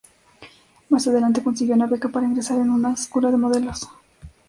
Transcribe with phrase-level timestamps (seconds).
[0.89, 3.87] Más adelante consiguió una beca para ingresar en una escuela de modelos.